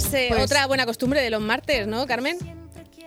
[0.00, 2.38] es eh, Pues- otra buena costumbre de los martes, ¿no, Carmen?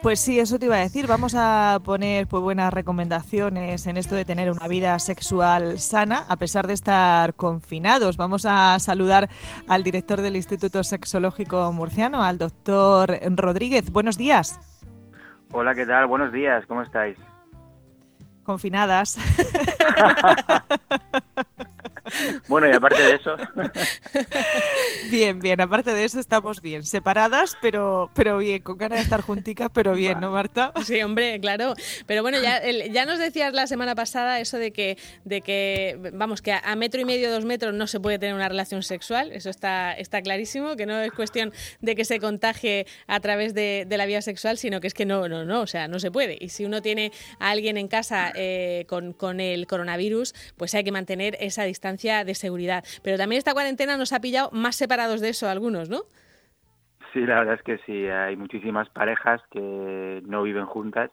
[0.01, 1.07] Pues sí, eso te iba a decir.
[1.07, 6.35] Vamos a poner pues, buenas recomendaciones en esto de tener una vida sexual sana a
[6.35, 8.17] pesar de estar confinados.
[8.17, 9.29] Vamos a saludar
[9.67, 13.91] al director del Instituto Sexológico Murciano, al doctor Rodríguez.
[13.91, 14.59] Buenos días.
[15.53, 16.05] Hola, ¿qué tal?
[16.07, 17.15] Buenos días, ¿cómo estáis?
[18.43, 19.17] Confinadas.
[22.53, 23.35] Bueno, y aparte de eso,
[25.09, 25.59] Bien, bien.
[25.59, 26.83] Aparte de eso estamos bien.
[26.83, 28.61] Separadas, pero, pero bien.
[28.61, 30.71] Con ganas de estar junticas, pero bien, ¿no, Marta?
[30.85, 31.73] Sí, hombre, claro.
[32.05, 35.97] Pero bueno, ya, el- ya nos decías la semana pasada eso de que, de que,
[36.13, 38.83] vamos, que a, a metro y medio, dos metros no se puede tener una relación
[38.83, 39.31] sexual.
[39.31, 43.85] Eso está, está clarísimo, que no es cuestión de que se contagie a través de,
[43.87, 46.11] de la vía sexual, sino que es que no, no, no, o sea, no se
[46.11, 46.37] puede.
[46.39, 50.83] Y si uno tiene a alguien en casa eh, con, con el coronavirus, pues hay
[50.83, 52.83] que mantener esa distancia de seguridad.
[53.03, 56.03] Pero también esta cuarentena nos ha pillado más separados de eso algunos, ¿no?
[57.13, 61.11] sí, la verdad es que sí, hay muchísimas parejas que no viven juntas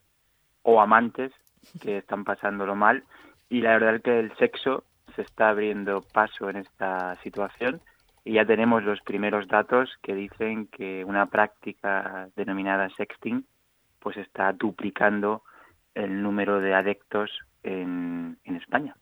[0.62, 1.33] o amantes
[1.81, 3.05] que están pasándolo mal
[3.48, 7.81] y la verdad es que el sexo se está abriendo paso en esta situación
[8.25, 13.44] y ya tenemos los primeros datos que dicen que una práctica denominada sexting
[13.98, 15.42] pues está duplicando
[15.94, 17.31] el número de adeptos
[17.62, 18.94] en, en España.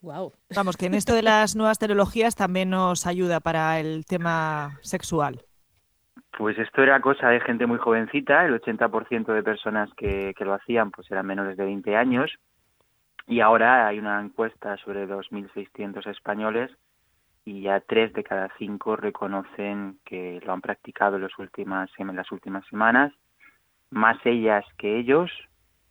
[0.00, 0.32] Wow.
[0.54, 5.42] Vamos, que en esto de las nuevas tecnologías también nos ayuda para el tema sexual.
[6.36, 10.54] Pues esto era cosa de gente muy jovencita, el 80% de personas que, que lo
[10.54, 12.30] hacían pues eran menores de 20 años
[13.26, 16.70] y ahora hay una encuesta sobre 2.600 españoles
[17.44, 22.14] y ya tres de cada cinco reconocen que lo han practicado en, las últimas, en
[22.14, 23.12] las últimas semanas,
[23.90, 25.30] más ellas que ellos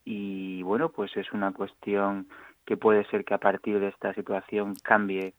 [0.06, 2.28] y bueno, pues es una cuestión
[2.68, 5.34] que puede ser que a partir de esta situación cambie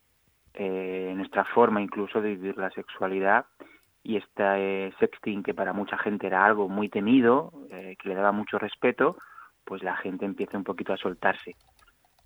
[0.54, 3.44] eh, nuestra forma incluso de vivir la sexualidad
[4.02, 8.32] y este sexting que para mucha gente era algo muy temido, eh, que le daba
[8.32, 9.18] mucho respeto,
[9.64, 11.54] pues la gente empieza un poquito a soltarse.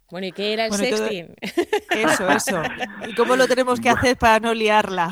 [0.09, 1.35] Bueno, ¿y qué era el Bueno, y todo- sexting?
[1.91, 2.63] Eso, eso.
[3.09, 5.09] ¿Y cómo lo tenemos que hacer para no liarla?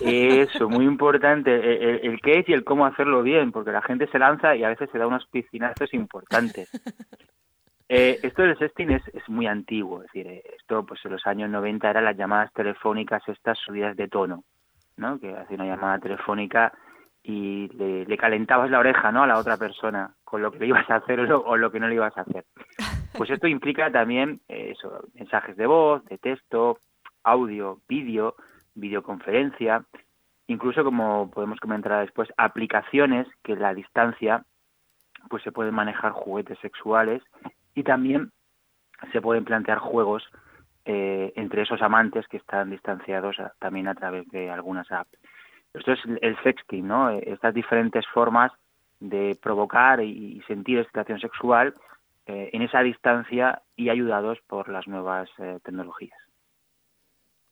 [0.00, 3.82] Eso, muy importante, el, el- el qué es y el cómo hacerlo bien, porque la
[3.82, 6.70] gente se lanza y a veces se da unos piscinazos importantes.
[7.88, 11.48] Eh, esto del sexting es, es muy antiguo, es decir, esto pues en los años
[11.50, 14.42] 90 eran las llamadas telefónicas estas subidas de tono,
[14.96, 15.20] ¿no?
[15.20, 16.72] Que hacía una llamada telefónica
[17.22, 19.22] y le, le calentabas la oreja, ¿no?
[19.22, 21.70] A la otra persona con lo que le ibas a hacer o lo, o lo
[21.70, 22.44] que no le ibas a hacer.
[23.16, 26.78] Pues esto implica también eh, eso, mensajes de voz, de texto,
[27.22, 28.34] audio, vídeo,
[28.74, 29.84] videoconferencia,
[30.48, 34.44] incluso como podemos comentar después, aplicaciones que en la distancia
[35.28, 37.22] pues se pueden manejar juguetes sexuales
[37.76, 38.32] y también
[39.12, 40.24] se pueden plantear juegos
[40.84, 45.16] eh, entre esos amantes que están distanciados también a través de algunas apps.
[45.74, 47.10] Esto es el sexting, ¿no?
[47.10, 48.50] Eh, Estas diferentes formas
[48.98, 51.74] de provocar y, y sentir excitación sexual
[52.26, 56.18] eh, en esa distancia y ayudados por las nuevas eh, tecnologías.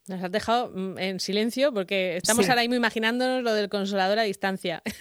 [0.07, 2.51] Nos has dejado mm, en silencio porque estamos Sí.
[2.51, 4.83] ahora mismo imaginándonos lo del consolador a distancia.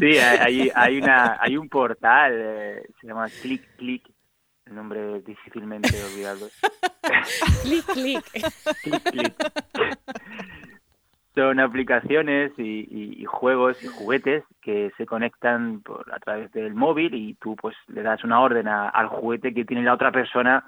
[0.00, 4.02] Sí, hay, hay, una, hay un portal, eh, se llama Click Click,
[4.66, 5.88] el nombre difícilmente
[7.92, 8.24] clic.
[8.82, 9.34] Click Click.
[11.34, 16.74] Son aplicaciones y, y- y juegos y juguetes que se conectan por, a través del
[16.74, 20.10] móvil y tú pues le das una orden a- al juguete que tiene la otra
[20.12, 20.64] persona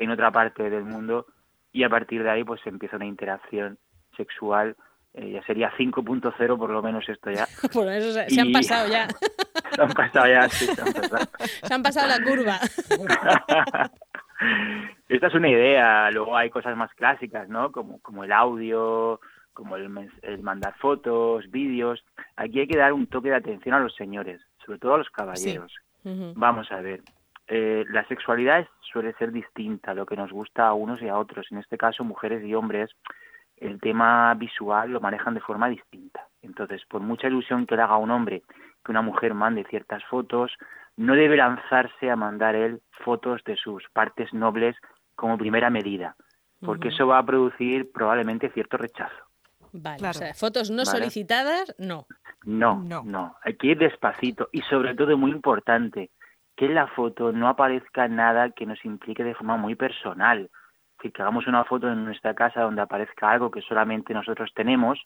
[0.00, 1.26] en otra parte del mundo
[1.72, 3.78] y a partir de ahí pues empieza una interacción
[4.16, 4.74] sexual.
[5.14, 7.46] eh, ya sería 5.0 por lo menos esto ya.
[7.72, 9.06] Por eso se, se han Y- pasado ya.
[9.74, 11.26] Se han pasado ya, sí, se han pasado.
[11.62, 12.58] Se han pasado la curva.
[15.08, 17.70] Esta es una idea, luego hay cosas más clásicas, ¿no?
[17.72, 19.20] Como, como el audio,
[19.52, 22.04] como el, el mandar fotos, vídeos.
[22.36, 25.10] Aquí hay que dar un toque de atención a los señores, sobre todo a los
[25.10, 25.72] caballeros.
[26.04, 27.02] Vamos a ver,
[27.52, 31.18] eh, la sexualidad es- suele ser distinta, lo que nos gusta a unos y a
[31.18, 31.46] otros.
[31.50, 32.90] En este caso, mujeres y hombres,
[33.56, 36.26] el tema visual lo manejan de forma distinta.
[36.42, 38.42] Entonces, por mucha ilusión que le haga a un hombre
[38.84, 40.52] que una mujer mande ciertas fotos,
[40.96, 44.76] no debe lanzarse a mandar él fotos de sus partes nobles
[45.14, 46.14] como primera medida,
[46.64, 49.14] porque eso va a producir probablemente cierto rechazo.
[49.72, 50.16] Vale, Claro.
[50.16, 50.90] o sea, fotos no Vale.
[50.90, 52.06] solicitadas, no.
[52.44, 53.02] No, No.
[53.04, 56.10] no, hay que ir despacito y sobre todo muy importante,
[56.60, 60.50] que en la foto no aparezca nada que nos implique de forma muy personal.
[61.00, 64.98] Que, que hagamos una foto en nuestra casa donde aparezca algo que solamente nosotros tenemos.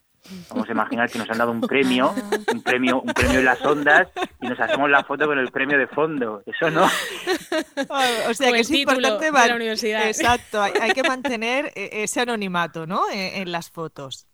[0.51, 2.13] Vamos a imaginar que nos han dado un premio,
[2.53, 4.09] un premio, un premio en las ondas
[4.41, 6.43] y nos hacemos la foto con el premio de fondo.
[6.45, 6.83] Eso no.
[6.87, 10.09] O sea O que es importante de man- la universidad.
[10.09, 13.03] Exacto, hay, hay que mantener eh, ese anonimato, ¿no?
[13.13, 14.27] Eh, En, las fotos.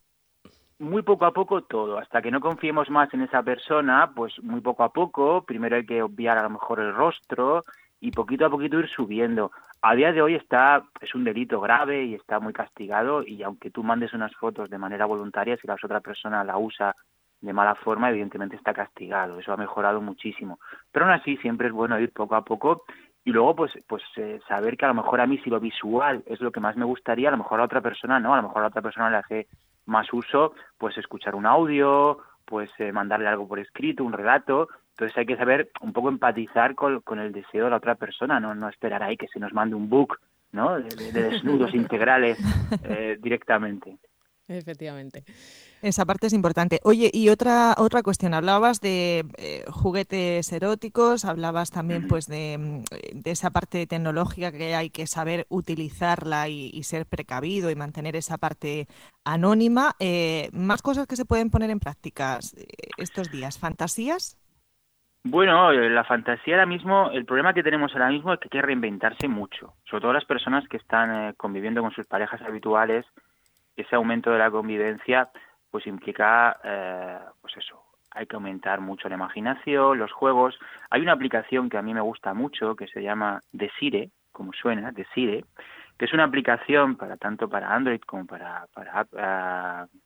[0.81, 4.62] Muy poco a poco todo, hasta que no confiemos más en esa persona, pues muy
[4.62, 7.62] poco a poco, primero hay que obviar a lo mejor el rostro
[8.00, 9.53] y poquito a poquito ir subiendo.
[9.82, 13.71] A día de hoy está es un delito grave y está muy castigado y aunque
[13.71, 16.97] tú mandes unas fotos de manera voluntaria, si la otra persona la usa
[17.43, 19.38] de mala forma, evidentemente está castigado.
[19.38, 20.61] Eso ha mejorado muchísimo.
[20.91, 22.85] Pero aún así siempre es bueno ir poco a poco
[23.23, 26.23] y luego pues pues eh, saber que a lo mejor a mí si lo visual
[26.25, 28.44] es lo que más me gustaría, a lo mejor a otra persona no, a lo
[28.44, 29.47] mejor a otra persona le hace
[29.91, 34.69] más uso, pues escuchar un audio, pues eh, mandarle algo por escrito, un relato.
[34.91, 38.41] Entonces hay que saber un poco empatizar con, con el deseo de la otra persona,
[38.41, 40.19] no, no esperar ahí que se nos mande un book
[40.53, 40.79] ¿no?
[40.79, 42.39] de, desnudos integrales
[42.85, 43.99] eh, directamente.
[44.50, 45.23] Efectivamente.
[45.81, 46.81] Esa parte es importante.
[46.82, 48.35] Oye, y otra otra cuestión.
[48.35, 54.75] Hablabas de eh, juguetes eróticos, hablabas también pues de, mm, de, esa parte tecnológica que
[54.75, 58.88] hay que saber utilizarla y, ser precavido y mantener esa parte
[59.25, 59.93] anónima.
[60.00, 62.67] Eh, ¿Más cosas que se pueden poner en práctica eh,
[62.99, 63.58] estos días?
[63.58, 64.37] ¿Fantasías?
[65.23, 68.67] Bueno, la fantasía ahora mismo, el problema que tenemos ahora mismo es que hay que
[68.67, 69.75] reinventarse mucho.
[69.88, 73.06] Sobre todo las personas que están conviviendo con sus parejas habituales
[73.81, 75.29] ese aumento de la convivencia
[75.71, 77.82] pues implica eh, pues eso
[78.12, 80.59] hay que aumentar mucho la imaginación los juegos
[80.91, 84.93] hay una aplicación que a mí me gusta mucho que se llama Desire como suena
[84.93, 85.44] Desire
[85.99, 89.99] que es una aplicación para tanto para Android como para para uh,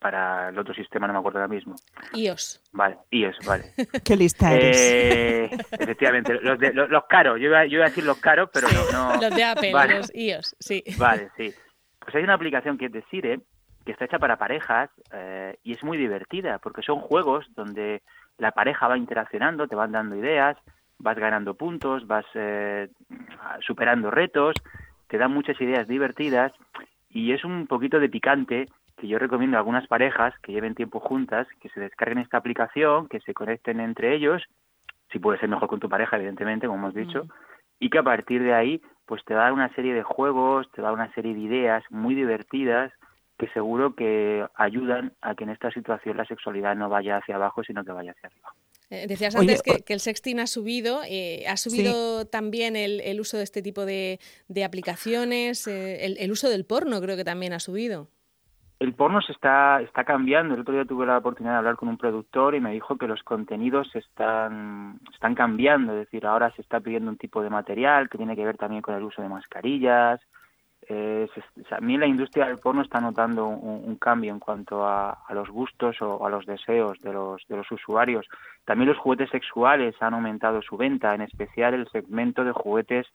[0.00, 1.76] para el otro sistema, no me acuerdo ahora mismo.
[2.14, 2.62] iOS.
[2.72, 3.64] Vale, iOS, vale.
[4.04, 4.76] Qué lista eres.
[4.80, 8.66] Eh, efectivamente, los, de, los, caros, yo iba, yo iba, a decir los caros, pero
[8.92, 9.98] no, Los de Apple, vale.
[9.98, 10.82] los iOS, sí.
[10.96, 11.52] Vale, sí.
[12.00, 13.40] Pues hay una aplicación que es Desire,
[13.84, 18.02] que está hecha para parejas eh, y es muy divertida porque son juegos donde
[18.38, 20.56] la pareja va interaccionando, te van dando ideas,
[20.98, 22.88] vas ganando puntos, vas eh,
[23.60, 24.54] superando retos,
[25.08, 26.52] te dan muchas ideas divertidas
[27.08, 28.66] y es un poquito de picante
[28.96, 33.08] que yo recomiendo a algunas parejas que lleven tiempo juntas, que se descarguen esta aplicación,
[33.08, 34.42] que se conecten entre ellos,
[35.10, 37.28] si puede ser mejor con tu pareja, evidentemente, como hemos dicho, mm.
[37.80, 40.92] y que a partir de ahí pues te da una serie de juegos, te da
[40.92, 42.92] una serie de ideas muy divertidas
[43.36, 47.64] que seguro que ayudan a que en esta situación la sexualidad no vaya hacia abajo,
[47.64, 48.54] sino que vaya hacia arriba.
[48.88, 52.28] Eh, decías antes que, que, el sexting ha subido, eh, ha subido sí.
[52.30, 56.64] también el, el, uso de este tipo de, de aplicaciones, eh, el, el, uso del
[56.64, 58.10] porno creo que también ha subido
[58.80, 60.54] el porno se está, está cambiando.
[60.54, 63.06] El otro día tuve la oportunidad de hablar con un productor y me dijo que
[63.06, 65.92] los contenidos están, están cambiando.
[65.92, 68.80] Es decir, ahora se está pidiendo un tipo de material que tiene que ver también
[68.80, 70.18] con el uso de mascarillas.
[70.88, 75.10] Eh, se, también la industria del porno está notando un, un cambio en cuanto a,
[75.28, 78.26] a, los gustos o a los deseos de los, de los usuarios.
[78.64, 83.06] También los juguetes sexuales han aumentado su venta, en especial el segmento de juguetes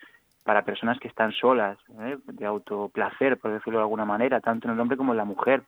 [0.45, 2.17] para personas que están solas, ¿eh?
[2.23, 5.63] de autoplacer, por decirlo de alguna manera, tanto en el hombre como en la mujer.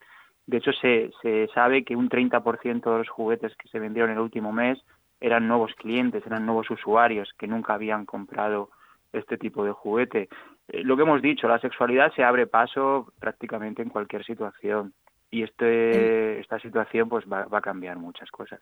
[0.45, 4.19] De hecho, se, se sabe que un 30% de los juguetes que se vendieron el
[4.19, 4.77] último mes
[5.19, 8.69] eran nuevos clientes, eran nuevos usuarios que nunca habían comprado
[9.12, 10.29] este tipo de juguete.
[10.68, 14.94] Eh, lo que hemos dicho, la sexualidad se abre paso prácticamente en cualquier situación
[15.31, 18.59] y este, esta situación pues va, va a cambiar muchas cosas.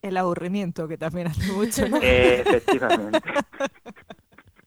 [0.00, 1.88] El aburrimiento, que también hace mucho.
[1.88, 1.98] ¿no?
[2.00, 3.20] Eh, efectivamente.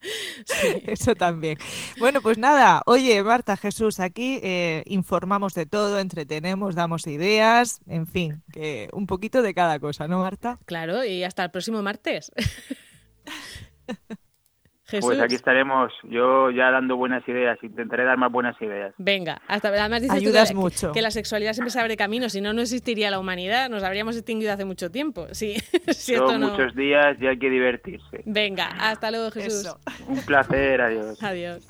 [0.45, 0.83] Sí.
[0.87, 1.57] Eso también.
[1.97, 8.07] Bueno, pues nada, oye, Marta, Jesús, aquí eh, informamos de todo, entretenemos, damos ideas, en
[8.07, 10.59] fin, que un poquito de cada cosa, ¿no, Marta?
[10.65, 12.31] Claro, y hasta el próximo martes.
[14.93, 15.09] Jesús.
[15.09, 18.93] Pues aquí estaremos, yo ya dando buenas ideas, intentaré dar más buenas ideas.
[18.99, 20.91] Venga, hasta además dices Ayudas tú que, mucho.
[20.91, 24.15] que la sexualidad siempre se abre camino, si no, no existiría la humanidad, nos habríamos
[24.15, 25.25] extinguido hace mucho tiempo.
[25.31, 25.55] Sí,
[25.87, 26.49] si Son esto no...
[26.51, 28.21] muchos días y hay que divertirse.
[28.25, 29.61] Venga, hasta luego Jesús.
[29.61, 29.79] Eso.
[30.07, 31.23] Un placer, adiós.
[31.23, 31.65] Adiós.